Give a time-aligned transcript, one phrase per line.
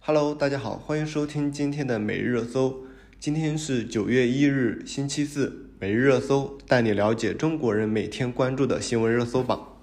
[0.00, 2.84] Hello，大家好，欢迎收听今天的每日热搜。
[3.18, 5.70] 今天是九月一日，星期四。
[5.78, 9.78] 每日热搜带你了解中国人每天关注的新闻热搜榜。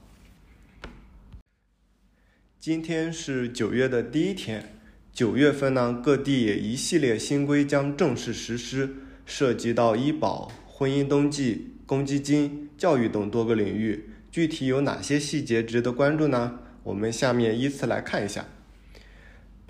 [2.60, 4.80] 今天是九月的第一天。
[5.12, 8.96] 九月份呢，各地也一系列新规将正式实施，
[9.26, 14.10] 涉及到医保、婚姻登记、公积金、教育等多个领域。
[14.32, 16.60] 具体有哪些细节值得关注呢？
[16.84, 18.46] 我们下面依次来看一下。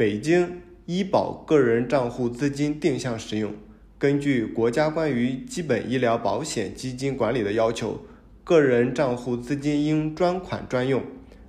[0.04, 3.54] 北京医保个人账户资金定向使用。
[3.98, 8.02] 根据国家关于基本医疗保险基金管理的要求，
[8.44, 11.02] 个人账户资金应专款专用。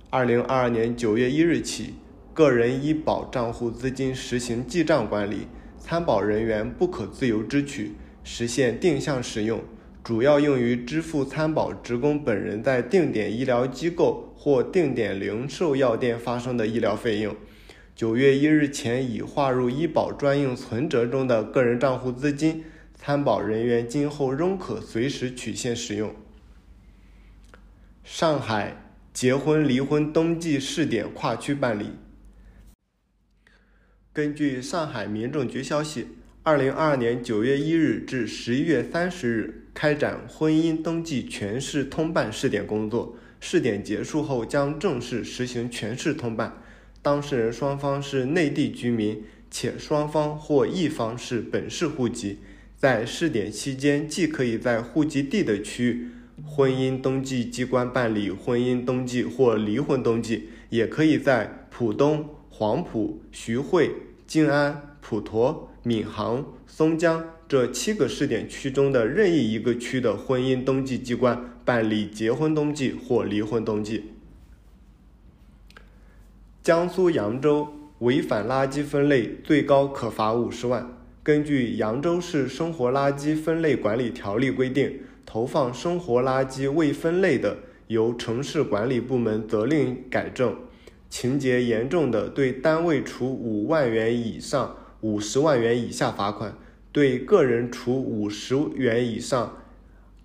[0.09, 1.95] 二零二二年九月一日起，
[2.33, 7.91] 个人医保账户资金实行记账管理，参保人员不可自由支取，
[8.23, 9.59] 实现定向使用。
[10.01, 17.35] 主要用于支付参保职工本人在定点医疗机构或定点零售药店发生的医疗费用。
[17.95, 26.13] 九月一日前已划入医保专用存折中的个人账户资金，参保人员今后仍可随时取现使用。
[28.03, 31.91] 上海结婚离婚登记试点跨区办理。
[34.11, 36.07] 根据上海民政局消息。
[36.43, 46.61] 二零二二年九月一日至十一月三十日开展婚姻登记全市通办试点工作，试点结束后将正式实行全市通办。
[47.05, 52.39] 当事人双方是内地居民，且双方或一方是本市户籍，
[52.75, 56.07] 在试点期间，既可以在户籍地的区
[56.43, 63.91] 婚姻登记机关办理婚姻登记或离婚登记，也可以在浦东、黄埔、徐汇、
[64.25, 65.69] 静安、普陀。
[65.83, 74.14] 闵行、松江这七个试点区中的任意一个区的婚姻登记机关办理结婚登记或离婚登记。
[76.65, 77.67] 江苏扬州
[77.99, 80.97] 违反垃圾分类，最高可罚五十万。
[81.21, 87.55] 根据《扬州市生活垃圾分类管理条例》规定，投放生活垃圾未分类的，
[87.85, 90.55] 由城市管理部门责令改正，
[91.07, 94.75] 情节严重的，对单位处五万元以上。
[95.01, 96.57] 五十万元以下罚款，
[96.91, 99.55] 对个人处五十元以上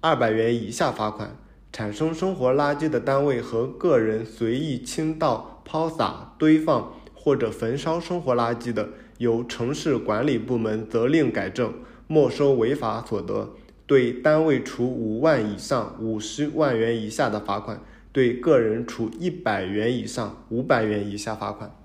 [0.01, 1.37] 二百元以下罚款。
[1.73, 11.75] 产生生活垃圾的单位和个人随意倾倒、抛洒、堆放或者焚烧生活垃圾的，由城市管理部门责令改正，
[12.07, 13.51] 没收违法所得。
[13.87, 21.77] 对单位处五万以上五十万元以下的罚款，对个人处一百元以上五百元以下罚款。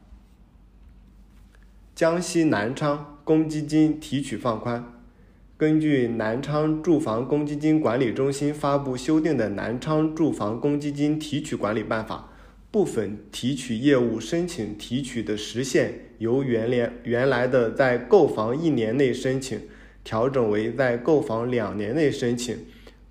[1.93, 4.93] 江西南昌公积金提取放宽。
[5.57, 12.29] 根据南昌住房公积金管理中心发布修订的《南昌住房公积金提取管理办法》，
[12.75, 19.57] 部分提取业务申请提取的时限由原来原来的在购房一年内申请，
[20.03, 22.65] 调整为在购房两年内申请，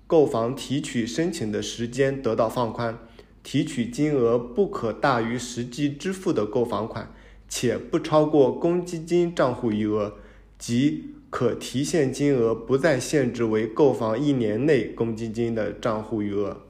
[0.05, 2.95] 购房提取申请的时间得到放宽，
[3.41, 7.11] 提取金额不可大于实际支付的购房款。
[7.49, 10.13] 且不超过公积金账户余额，
[10.59, 16.64] 即可提现金额不再限制为购房一年内公积金的账户余额。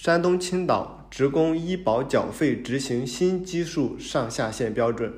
[0.00, 5.12] 山东青岛职工医保缴费执行新基数上下限标准。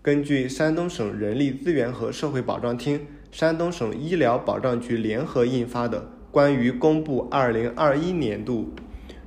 [0.00, 8.72] 根据山东省人力资源和社会保障厅、山东省医疗保障局联合印发的《关于公布二零二一年度》。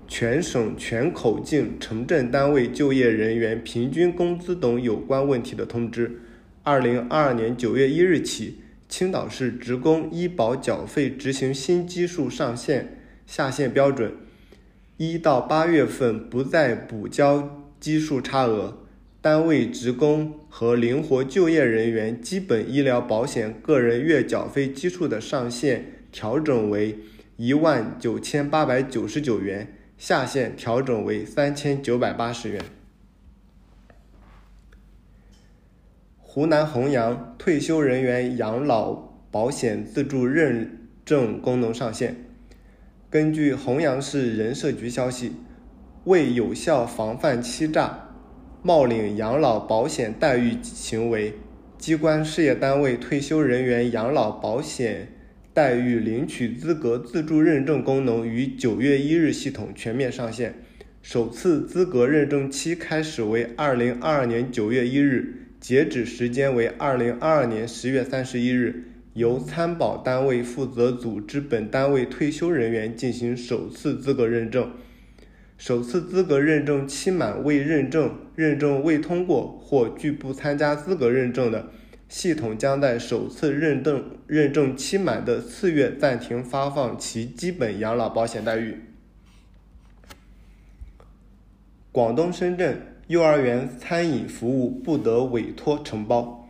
[0.07, 6.21] 全省全口径城镇单位就业人员平均工资等有关问题的通知，
[6.63, 14.11] 二零二二年九月一日起，青岛市职工医保缴费执行新基数上限下限标准，
[15.03, 18.77] 一到八月份不再补交基数差额，
[19.19, 26.99] 单位职工和灵活就业人员基本医疗保险个人月缴费基数的上限调整为
[27.35, 29.75] 一万九千八百九十九元。
[29.97, 32.63] 下限调整为三千九百八十元。
[36.19, 38.93] 湖南衡阳退休人员养老
[39.31, 42.30] 保险自助认证功能上线。
[43.11, 45.33] 根据衡阳市人社局消息，
[46.05, 48.07] 为有效防范欺诈、
[48.63, 51.33] 冒领养老保险待遇行为，
[51.77, 55.09] 机关事业单位退休人员养老保险。
[55.53, 60.55] 待遇领取资格自助认证功能于九月一日系统全面上线，
[61.01, 68.85] 首次资格认证期开始为二零二二年九月一日，截止时间为二零二二年十月三十一日。
[69.13, 74.71] 由参保单位负责组织本单位退休人员进行首次资格认证，
[75.57, 81.67] 首次资格认证期满未认证、认证未通过或拒不参加资格认证的，
[82.07, 88.77] 系统将在首次认证认证期满的次月暂停发放其基本养老保险待遇。
[91.91, 96.40] 广东深圳幼儿园餐饮服务不得委托承包。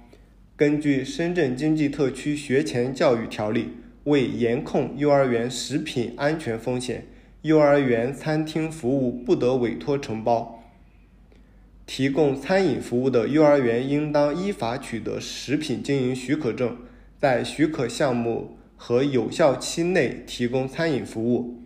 [0.62, 3.64] 根据《深圳经济特区学前教育条例》，
[4.04, 7.08] 为严控幼儿园食品安全风险。
[7.42, 10.64] 幼儿园餐厅服务不得委托承包。
[11.88, 16.78] 提供餐饮服务的幼儿园应当依法取得食品经营许可证，
[17.18, 21.60] 在许可项目和有效期内提供餐饮服务。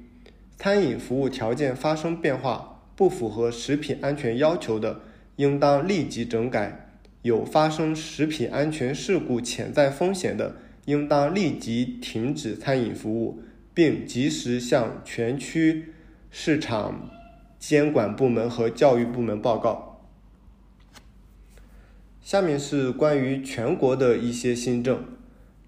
[0.55, 5.01] 餐饮服务条件发生变化，不符合食品安全要求的，
[5.35, 6.84] 应当立即整改；
[7.25, 13.41] 有发生食品安全事故潜在风险的，应当立即停止餐饮服务。
[13.75, 15.87] 并及时向全区
[16.31, 17.09] 市场
[17.59, 20.07] 监管部门和教育部门报告。
[22.21, 25.03] 下面是关于全国的一些新政：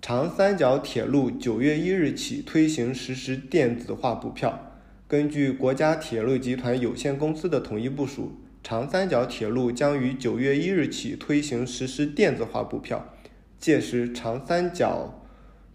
[0.01, 4.71] 长三角铁路九月一日起推行实施电子化补票。
[5.05, 8.31] 根据国家铁路集团有限公司的统一部署，
[8.69, 13.13] 长三角铁路将于九月一日起推行实施电子化补票，
[13.57, 15.23] 届时长三角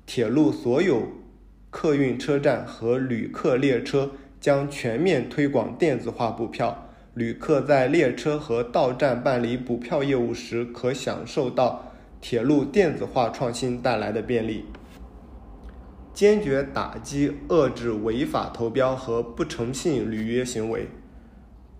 [0.04, 1.08] 铁路所有。
[1.70, 14.66] 客运车站和旅客列车将全面推广电子化补票，旅客在列车和到站办理补票业务时，可享受到铁路电子化创新带来的便利。
[16.12, 20.86] 坚决打击遏制违法投标和不诚信履约行为。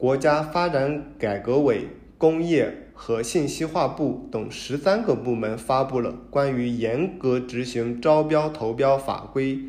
[0.03, 1.87] 国家发展改革委、
[2.19, 9.61] 工业和信息化部等十三个部门发布了关于严格执行招标投标法规。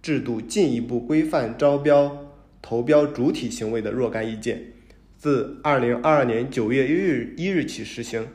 [0.00, 2.30] 制度进一步规范招标
[2.62, 4.72] 投标主体行为的若干意见，
[5.18, 8.28] 自二零二二年九月一日一日起实行。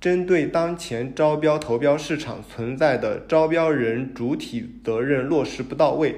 [0.00, 6.14] 针对当前招标投标市场存在的招标人主体责任落实不到位、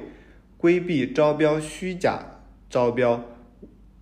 [0.59, 3.25] 规避招标虚假招标、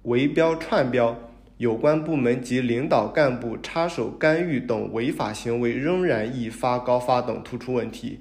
[0.03, 1.19] 围标串标，
[1.59, 8.21] 有关部门及领导干部插手干预等违法行为仍然易发高发等突出问题。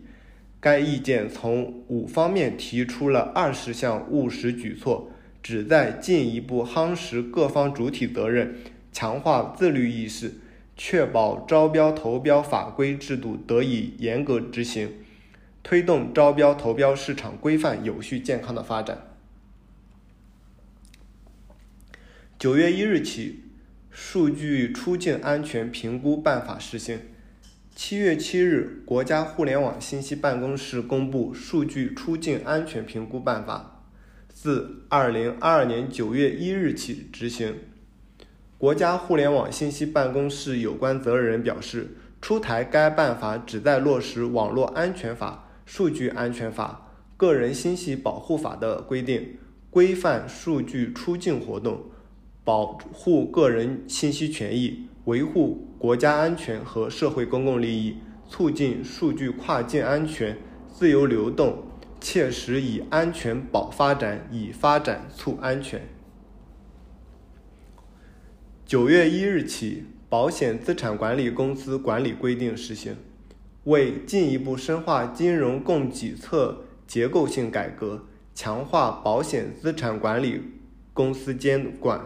[0.60, 5.12] 该意见从五方面提出了二十项务实举措，
[5.44, 8.56] 旨在进一步夯实各方主体责任，
[8.92, 10.34] 强化自律意识，
[10.76, 14.90] 确保招标投标法规制度得以严格执行，
[15.62, 19.07] 推动招标投标市场规范有序健康的发展。
[22.40, 23.32] 九月一日起，
[23.90, 27.00] 《数据出境安全评估办法》实行。
[27.74, 33.82] 七月七日，国家互联网信息办公室公布《数据出境安全评估办法》，
[34.32, 37.56] 自二零二二年九月一日起执行。
[38.60, 49.40] 国家互联网信息办公室有关责任人表示，出台该办法旨在落实《网络安全法》《数据安全法》《个人信息保护法》的规定，
[49.72, 51.90] 规范数据出境活动，
[52.48, 54.88] 保护个人信息权益。
[55.04, 57.98] 维护国家安全和社会公共利益，
[58.30, 60.38] 促进数据跨境安全、
[60.72, 61.64] 自由流动，
[62.00, 65.90] 切实以安全保发展，以发展促安全。
[68.66, 72.96] 九月一日起，保险资产管理公司管理规定实行。
[73.66, 80.42] 为进一步深化金融供给侧结构性改革，强化保险资产管理
[80.94, 82.00] 公司监管。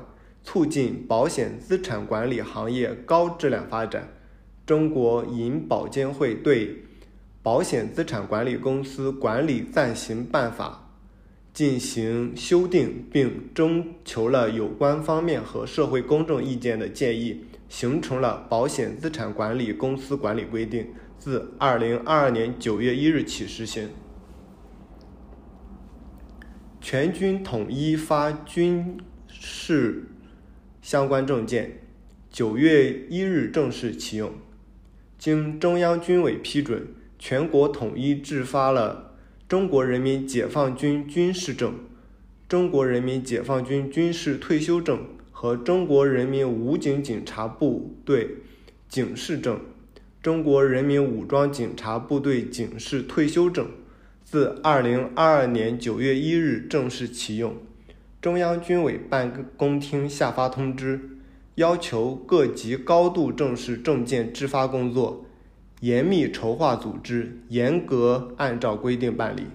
[0.44, 4.10] 促进保险资产管理行业高质量发展，
[4.66, 6.68] 中国银保监会对
[7.44, 10.90] 《保险资产管理公司管理暂行办法》
[11.58, 20.84] 进行修订，并征求了有关方面和社会公众意见的建议，形成了《保险资产管理公司管理规定》，
[21.20, 23.90] 自二零二二年九月一日起实行。
[26.80, 30.08] 全军统一发军事。
[30.82, 31.80] 相关证件
[32.32, 34.32] 九月一日正式启用。
[35.18, 36.88] 经中央军委批准，
[37.20, 39.14] 全国统一制发了
[39.48, 41.76] 中国人民解放军军事证、
[42.50, 48.38] 中国人民解放军军事退休证和中国人民武警警察部队
[48.90, 49.60] 警示证、
[50.24, 53.68] 中国人民武装警察部队警示退休证，
[54.24, 57.56] 自二零二二年九月一日正式启用。
[58.22, 61.18] 中央军委办公厅下发通知，
[61.56, 65.26] 要求各级高度重视证件制发工作，
[65.80, 69.48] 严密筹划组织，严格按照规定办理。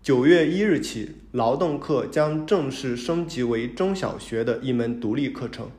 [0.00, 5.70] 九月一日起，劳动课将正式升级为中小学的一门独立课程。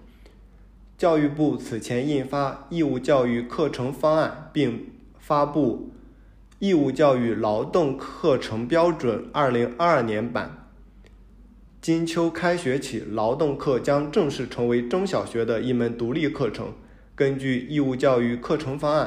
[0.98, 4.88] 教育部此前印发《义务教育课程方案》，并
[5.20, 5.92] 发布
[6.66, 10.66] 《义务教育劳动课程标准（二零二二年版）》。
[11.80, 16.74] 金秋开学起，劳动课将正式成为中小学的一门独立课程。
[17.14, 19.06] 根据《义务教育课程方案》，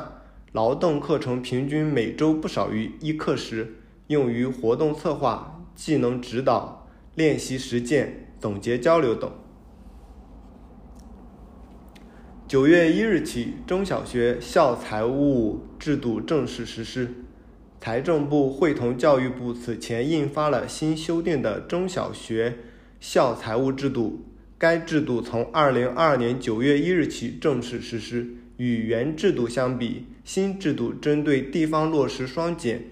[0.53, 3.75] 劳动课程平均每周不少于一课时。
[4.07, 6.87] 用于活动策划、技能指导、
[7.17, 9.29] 练习实践、总结交流等。
[12.47, 17.25] 九月一日起，中小学校财务制度正式实施。
[17.81, 22.59] 财政部会同教育部此前印发了新修订的中小学
[23.01, 24.27] 校财务制度，
[24.59, 28.35] 该制度从二零二二年九月一日起正式实施。
[28.57, 32.87] 与原制度相比，新制度针对地方落实双减。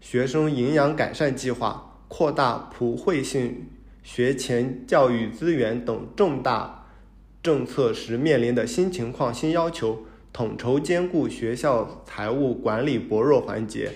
[0.00, 3.68] 学生营养改善计划、扩大普惠性
[4.02, 6.88] 学前教育资源等重大
[7.40, 10.00] 政策时面临的新情况、新要求，
[10.32, 13.92] 统筹兼顾学校财务管理薄弱环节，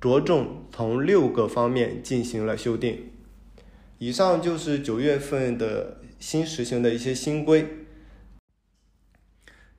[0.00, 3.10] 着重从六个方面进行了修订。
[3.98, 7.66] 以上就是九月份的新实行的一些新规。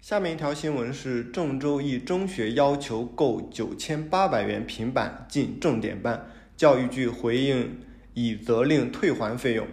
[0.01, 7.81] 下面一条新闻是：郑州一中学要求购九千八百元平板进重点班，教育局回应
[8.13, 9.67] 已责令退还费用。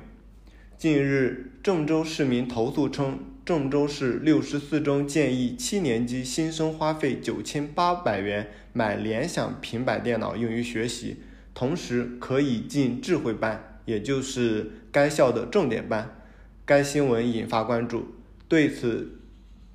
[0.77, 11.19] 近日，郑州市民投诉称，郑州市六十四中建议七年级新生花费九千八百元买联想平板电脑用于学习，
[11.53, 16.23] 同时可以进智慧班，也就是该校的重点班。
[16.65, 18.15] 该新闻引发关注，
[18.49, 19.21] 对此。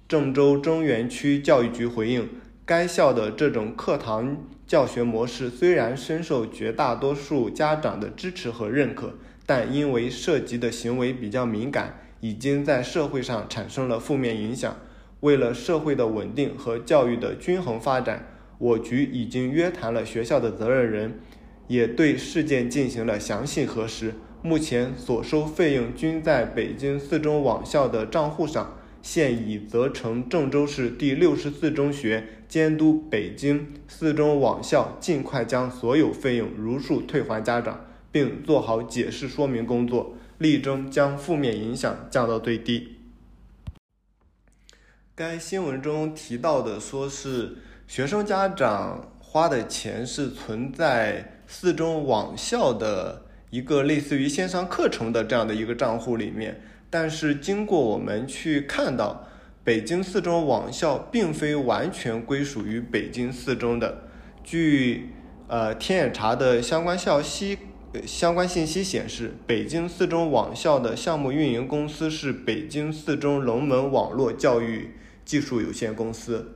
[0.07, 2.27] 郑州中原区教育局回应，
[2.65, 14.77] 该校的这种课堂教学模式虽然深受绝大多数家长的支持和认可，但因为涉及的行为比较敏感，已经在社会上产生了负面影响。
[15.21, 21.19] 为了社会的稳定和教育的均衡发展，我局已经约谈了学校的责任人，
[21.67, 24.13] 也对事件进行了详细核实。
[24.41, 28.75] 目前所收费用均在北京四中网校的账户上。
[29.01, 42.97] 现已责成郑州市第六十四中学监督北京四中网校尽快将所有费用如数退还家长，并做好解释说明工作，力争将负面影响降到最低。
[45.13, 56.61] 该新闻中提到的，说是学生家长花的钱是存在四中网校的一个类似于线上课程的这样的一个账户里面。
[56.89, 59.27] 但是经过我们去看到，
[59.63, 64.07] 北京四中网校并非完全归属于北京四中的。
[64.43, 65.09] 据
[65.47, 67.57] 呃天眼查的相关校息
[68.05, 74.91] 相关信息显示，北京四中网校的项目运营公司是北京四中龙门网络教育
[75.25, 76.55] 技术有限公司，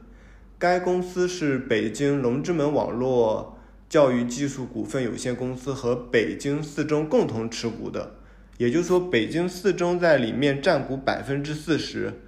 [0.59, 3.57] 该公司是北京龙之门网络
[3.89, 8.15] 教育技术股份有限公司和北京四中共同持股的。
[8.57, 12.21] 也就是说，北京四中在里面占股百分之四十。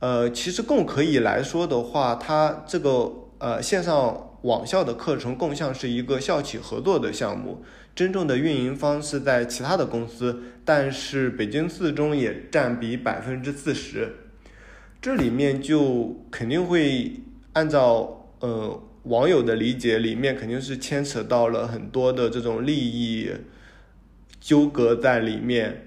[0.00, 14.16] 呃，其实更可以来说的话，它这个呃线上网校的课程更像是一个校企合作的项目，真正的运营方是在其他的公司，但是北京四中也占比百分之四十。
[15.00, 17.20] 这里面就肯定会
[17.54, 23.30] 按照呃网友的理解，里面肯定是牵扯到了很多的这种利益。
[24.40, 25.86] 纠葛在里面，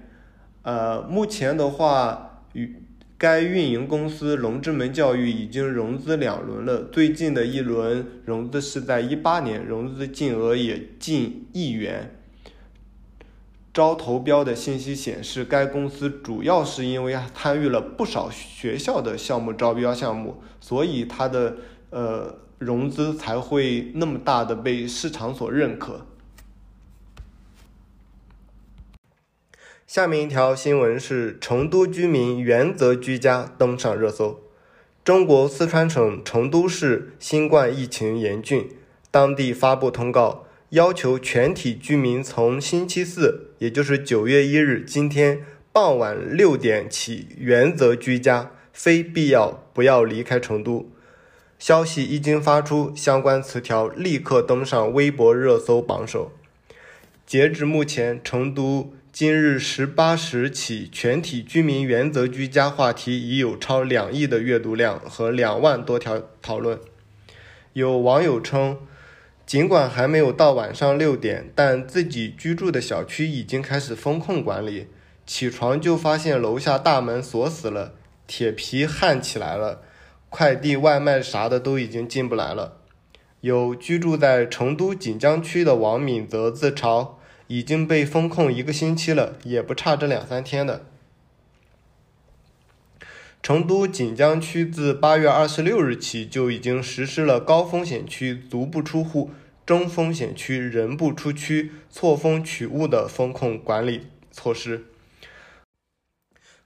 [0.62, 2.74] 呃，目前的话，与
[3.18, 12.12] 该运营公司龙之门教育已经融资两轮了，最近的一轮融资是在一八年，融资金额也近亿元。
[13.72, 21.56] 招投标的信息显示，该公司主要是因为参与了不少学校的项目招标项目，所以它的
[21.90, 26.06] 呃融资才会那么大的被市场所认可。
[29.86, 34.40] 下面一条新闻是：成都居民原则居家登上热搜。
[35.04, 38.68] 中国四川省成都市新冠疫情严峻，
[39.12, 50.90] 当地发布通告，要求全体居民从星期四，也就是九月一日今天傍晚六点起原则居家，非必要不要离开成都。
[51.60, 56.32] 消息一经发出，相关词条立刻登上微博热搜榜首。
[57.24, 58.95] 截至目前，成都。
[59.18, 66.78] 今日十八时起，全体居民原则居家话题已有超两亿的阅读量和两万多条讨论。
[67.72, 68.76] 有网友称，
[69.46, 74.88] 尽管还没有到晚上六点，但自己居住的小区已经开始封控管理。
[75.24, 77.94] 起床就发现楼下大门锁死了，
[78.26, 79.80] 铁皮焊起来了，
[80.28, 82.82] 快递、外卖啥的都已经进不来了。
[83.40, 87.12] 有居住在成都锦江区的王敏则自嘲，
[87.48, 90.86] 已经被封控一个星期了，也不差这两三天的。
[93.42, 99.30] 成都锦江区自八月二十六日起就已经实施了高风险区足不出户、
[99.64, 104.86] 中风险区人不出区、错峰取物的风控管理措施。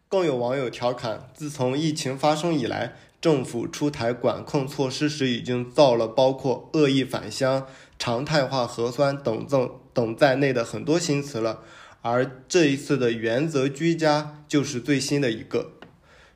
[0.09, 7.67] 更有网友调侃，自从疫情发生以来，政府出台管控措施时已经造了包括恶意返乡、
[7.99, 11.61] 常态化核酸等等等在内的很多新词了，
[12.03, 15.73] 而这一次的原则居家就是最新的一个。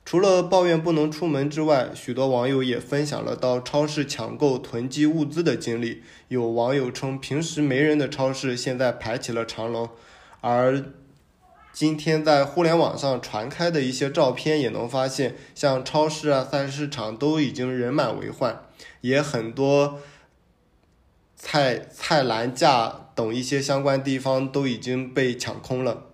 [0.05, 6.03] 除了抱怨不能出门之外，许多网友也分享了到超市抢购囤积物资的经历。
[6.29, 9.89] 有网友称，平时没人的超市现在排起了长龙，
[10.43, 10.85] 而
[11.73, 18.61] 今天在互联网上传开的一些照片也能发现，像超市啊、菜市场都已经人满为患，
[19.01, 19.99] 也很多
[21.37, 26.07] 菜菜篮架等一些相关地方都已经被抢空了。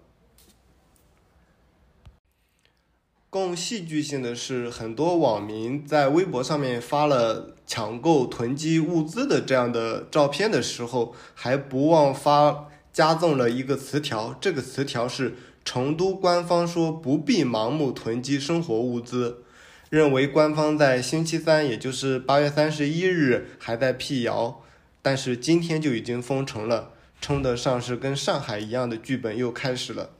[3.29, 14.37] 更戏剧性的是，很多网民在微博上面发了抢购囤积物资的这样的照片的时候，还不忘发加赠了一个词条。
[14.41, 19.45] 这个词条是：成都官方说不必盲目囤积生活物资，
[19.91, 24.61] 认为官方在星期三，也就是八月三十一日还在辟谣，
[25.03, 30.11] 但是今天就已经封城了，称得上是跟上海一样的剧本又开始了。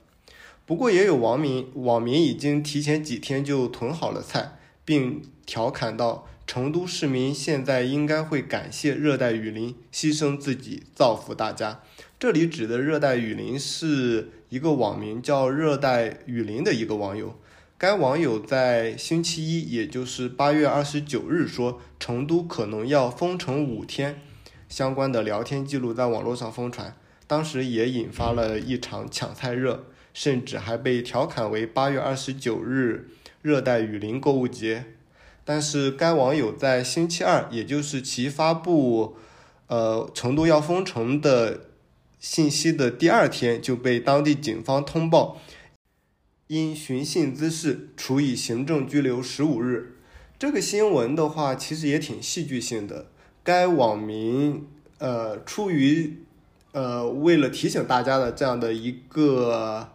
[0.65, 11.81] 不过也有网民网民已经提前几天就囤好了菜，并调侃道：“成都市民现在应该会感谢热带雨林，牺牲自己造福大家。”
[12.17, 17.35] 这里指的热带雨林是一个网名叫“热带雨林”的一个网友。
[17.77, 24.21] 该网友在星期一，也就是八月二十九日说，成都可能要封城五天，
[24.71, 29.85] 相关的聊天记录在网络上疯传，当时也引发了一场抢菜热。
[30.13, 33.07] 甚至还被调侃为八月二十九日
[33.41, 34.83] 热带雨林购物节，
[35.45, 39.15] 但是该网友在星期二，也就是其发布
[39.67, 41.67] 呃成都要封城的
[42.19, 45.39] 信息的第二天，就被当地警方通报，
[46.47, 49.95] 因寻衅滋事处以行政拘留十五日。
[50.37, 53.10] 这个新闻的话，其实也挺戏剧性的。
[53.43, 56.17] 该网民呃出于
[56.71, 59.89] 呃为了提醒大家的这样的一个。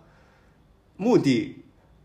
[0.99, 1.57] 目的，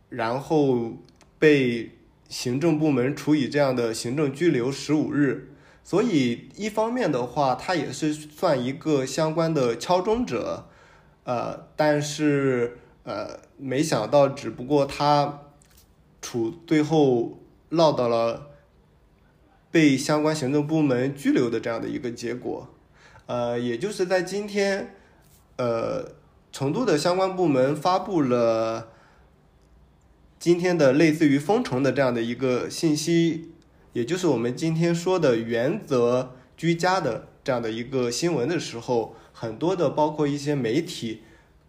[0.09, 0.91] 然后
[1.39, 1.91] 被
[2.27, 10.67] 行政部门处以这样的行政拘留十五日，所以一方面的话，他也是算一个相关的敲钟者，
[11.23, 15.39] 呃，但是呃，没想到，只不过他
[16.21, 18.50] 处最后落到了
[19.71, 22.69] 被相关行政部门拘留的这样的一个结果，
[23.25, 24.93] 呃，也就是在今天，
[25.57, 26.21] 呃。
[26.53, 28.89] 成都的相关部门发布了
[30.37, 33.53] 今天的类似于封城的这样的一个信息，
[33.93, 41.21] 也就是我们今天说的原则居家的这样的一个新闻的时候，很多的包括一些媒体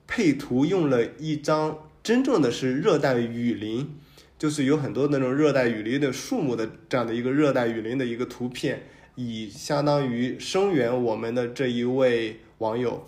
[0.08, 3.96] 配图用了一张真正的是热带雨林，
[4.42, 8.83] 就是有很多那种热带雨林的树木的这样的一个热带雨林的一个图片，
[9.14, 13.07] 以相当于声援我们的这一位网友。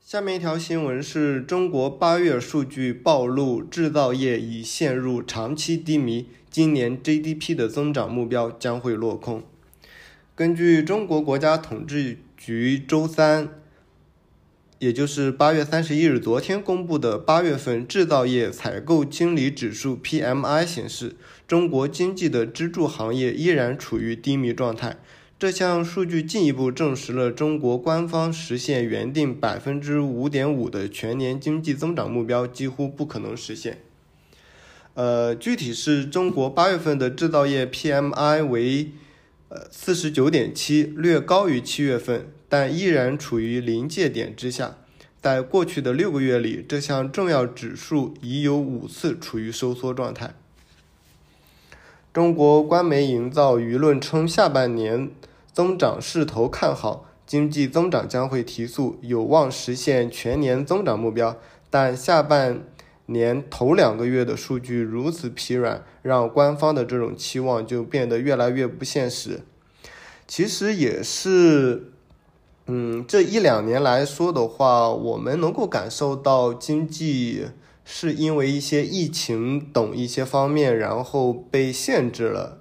[0.00, 9.44] 下面一条新闻是中国八月数据暴露，制造业已陷入长期低迷，今年 GDP 的增长目标将会落空。
[10.34, 13.61] 根据中国国家统计局周三，
[14.82, 21.14] 也就是八月三十一日昨天公布的八月份制造业采购经理指数 PMI 显示，
[21.46, 24.96] 中国经济的支柱行业依然处于低迷状态。
[25.38, 33.78] 这项数据进一步证实了中国官方实现原定百分之五点五的全年经济增长目标几乎不可能实现。
[34.94, 38.90] 呃，具体是中国八月份的制造业 PMI 为
[39.48, 44.76] 呃四十九点七，略高于七月份，但依然处于临界点之下。
[45.22, 50.34] 在过去的六个月里，这项重要指数已有五次处于收缩状态。
[52.12, 55.10] 中国官媒营造舆论称，下半年。
[55.50, 61.38] 增长势头看好，经济增长将会提速，有望实现全年增长目标。
[61.70, 62.64] 但下半
[63.06, 69.40] 年头两个月的数据如此疲软，让官方的这种期望就变得越来越不现实。
[70.26, 71.91] 其实也是，
[72.66, 77.46] 嗯，这一两年来说的话，我们能够感受到经济
[77.84, 82.58] 是因为一些疫情等一些方面，然后被限制了。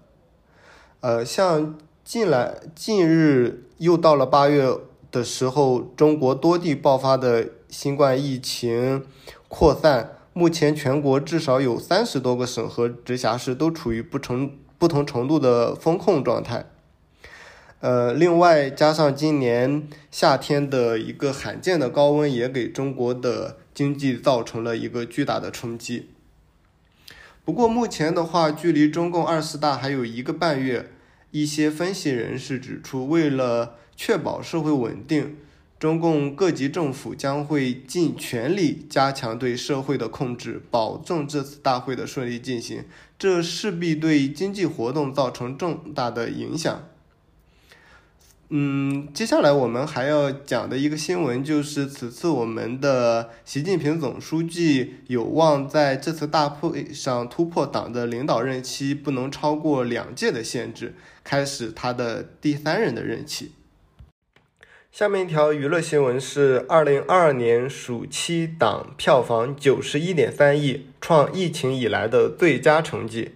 [1.01, 4.75] 呃，像近来近日又到了八月
[5.11, 9.05] 的时候，中国多地爆发的新冠疫情
[9.47, 16.70] 扩散，目前全国至少有三十多个省和直辖市都处于不成不同程度的封控状态。
[17.81, 26.09] 呃，另外加上今年夏天的一个罕见的高温，也给中国的经济造成了一个巨大的冲击。
[27.43, 30.91] 不过目前的话，距离中共二十大还有一个半月，
[31.31, 35.37] 一些分析人士指出，为了确保社会稳定，
[35.79, 42.85] 中共各级政府将会尽全力加强对社会的控制，保证这次大会的顺利进行。
[43.17, 46.83] 这势必对经济活动造成重大的影响。
[48.53, 63.53] 嗯，接下来我们还要讲的一个新闻就是，此次我们的习近平总书记有望在这次大会上突破党的领导任期不能超过两届的限制，开始他的第三任的任期。
[64.91, 73.31] 下面一条娱乐新闻是：二零二二年暑期档票房九十一点三亿，创疫情以来的最佳成绩。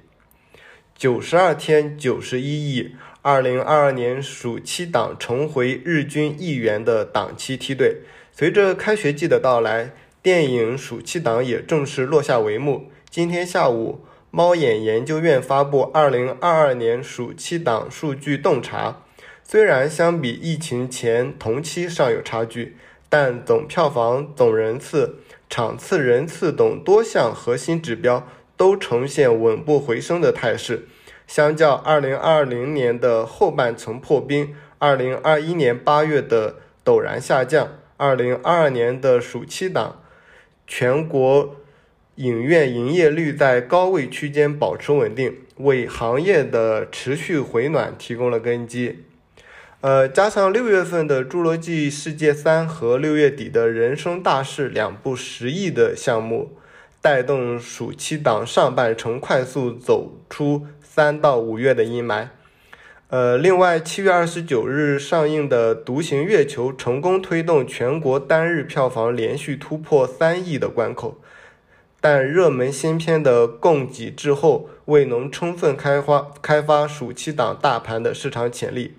[0.93, 2.97] 九十二天九十一亿。
[3.27, 8.01] 二零二二年暑期档重回日均亿元的档期梯队。
[8.31, 12.91] 随着开学季的到来，电影暑期档也正式落下帷幕。
[13.09, 19.01] 今天下午，猫眼研究院发布二零二二年暑期档数据洞察。
[19.43, 22.77] 虽然相比疫情前同期尚有差距，
[23.09, 25.15] 但总票房、总人次、
[25.49, 30.87] 场次人次等多项核心指标都呈现稳步回升的态势。
[31.27, 40.01] 相较2020年的后半程破冰，2021年8月的陡然下降，2022年的暑期档
[40.67, 41.55] 全国
[42.15, 49.03] 影院营业率在高位区间保持稳定，为行业的持续回暖提供了根基。
[49.81, 56.57] 呃，加上六月份的《侏罗纪世界三》和六月底的《人生大事》两部十亿的项目，
[57.01, 60.67] 带动暑期档上半程快速走出。
[60.95, 62.29] 三到五月的阴霾，
[63.09, 71.19] 呃，另外七月二十九日上映的《独行月球》成功推动全国单日票房连续突破三亿的关口，
[71.99, 78.93] 但热门新片的供给滞后，未能充分开发开发暑期档大盘的市场潜力，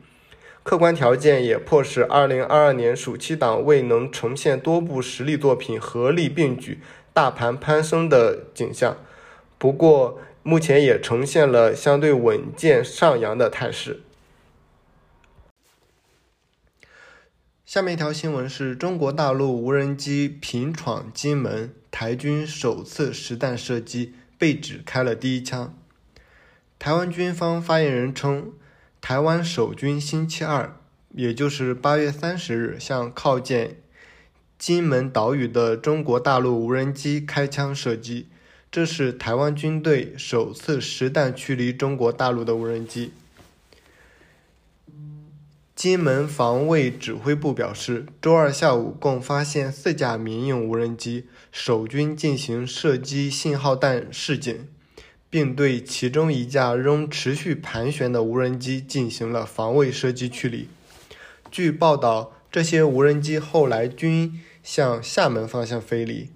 [0.63, 6.81] 客观条件也迫使二零二二年暑期档未能呈现多部实力作品合力并举、
[7.15, 8.99] 大盘攀升的景象。
[9.59, 14.03] 不过，目前也呈现了相对稳健上扬的态势。
[17.65, 25.77] 下面一条新闻是中国大陆无人机频闯金门，台军首次实弹射击，被指开了第一枪。
[26.79, 28.53] 台湾军方发言人称，
[29.01, 30.77] 台湾守军星期二，
[31.11, 33.79] 也就是八月三十日，向靠近
[34.57, 38.29] 金门岛屿的中国大陆无人机开枪射击。
[38.77, 43.11] 这是台湾军队首次实弹驱离中国大陆的无人机。
[45.75, 54.69] 金门防卫指挥部表示，周二下午共发现四架民用无人机，守军进行射击信号弹示警，
[55.31, 60.69] 并对其中一架仍持续盘旋的无人机进行了防卫射击驱离。
[61.51, 66.29] 据报道，这些无人机后来均向厦门方向飞离。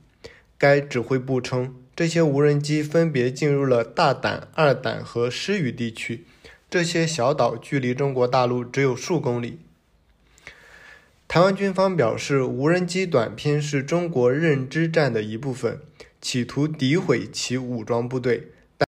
[0.57, 1.75] 该指挥部称。
[2.01, 6.25] 这些无人机分别进入了大胆、二胆和失语地区，
[6.71, 9.59] 这些小岛距离中国大陆只有数公里。
[11.29, 15.79] 台湾军方表示，无人机短片是中国认知战的一部分，
[16.23, 18.49] 企图诋毁其武装部队。
[18.79, 18.89] 但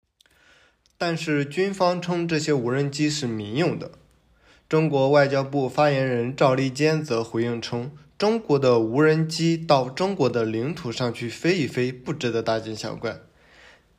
[0.95, 3.93] 但是军方称这些无人机是民用的。
[4.69, 7.91] 中国外交部发言人赵立坚则回应称。
[8.19, 13.21] 中国的无人机到中国的领土上去飞一飞，不值得大惊小怪。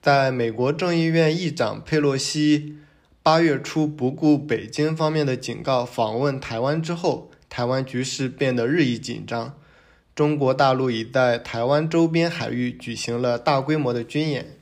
[0.03, 2.77] 在美国众议院议长佩洛西
[3.23, 9.55] 八月初不顾北京方面的警告访问台湾之后，台湾局势变得日益紧张。
[10.15, 14.59] 中国大陆已在台湾周边海域举行了大规模的军演。